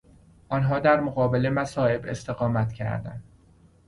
[0.49, 3.23] آنها در مقابل مصائب استقامت کردند.